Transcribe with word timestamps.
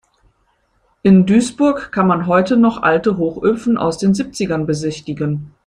In 1.03 1.27
Duisburg 1.27 1.91
kann 1.91 2.07
man 2.07 2.25
heute 2.25 2.57
noch 2.57 2.81
alte 2.81 3.17
Hochöfen 3.17 3.77
aus 3.77 3.99
den 3.99 4.15
Siebzigern 4.15 4.65
besichtigen. 4.65 5.53